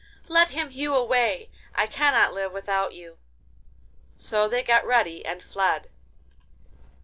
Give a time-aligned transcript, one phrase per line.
[0.27, 1.51] 'Let him hew away!
[1.75, 3.19] I cannot live without you.
[4.17, 5.91] So they got ready and fled.